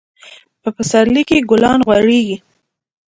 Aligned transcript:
په 0.61 0.69
پسرلي 0.75 1.23
کي 1.29 1.37
ګلان 1.49 1.79
غوړيږي. 1.87 2.37